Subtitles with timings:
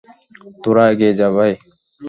[0.63, 1.51] তোরা এগিয়ে যা ভাই!